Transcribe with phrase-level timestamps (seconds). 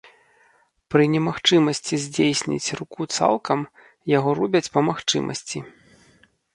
[0.93, 3.59] Пры немагчымасці здзейсніць руку цалкам,
[4.17, 5.59] яго робяць па магчымасці.